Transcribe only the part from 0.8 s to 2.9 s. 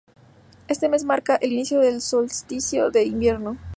mes marca el inicio del solsticio